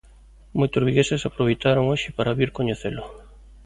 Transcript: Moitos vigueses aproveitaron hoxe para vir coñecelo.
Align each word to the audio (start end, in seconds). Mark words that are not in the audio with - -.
Moitos 0.59 0.85
vigueses 0.87 1.21
aproveitaron 1.29 1.85
hoxe 1.91 2.09
para 2.17 2.37
vir 2.39 2.49
coñecelo. 2.57 3.03